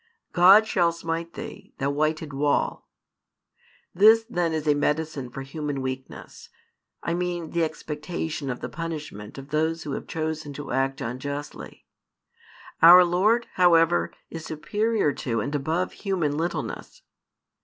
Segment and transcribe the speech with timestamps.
[0.33, 2.89] God shall smite thee, thou whited wall.
[3.93, 6.49] This then is a medicine for human weakness
[7.03, 11.85] I mean the expectation of the punishment of those who have chosen to act unjustly.
[12.81, 17.03] Our Lord, however, is superior to and above human littleness.